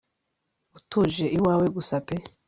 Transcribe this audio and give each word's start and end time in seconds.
utuje 0.77 1.25
iwawe 1.37 1.65
gusa 1.75 1.95
pe 2.05 2.15